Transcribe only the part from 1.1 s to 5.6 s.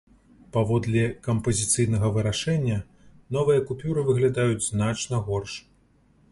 кампазіцыйнага вырашэння, новыя купюры выглядаюць значна горш.